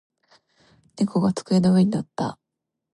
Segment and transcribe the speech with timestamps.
[0.97, 2.39] 猫が机の上に乗った。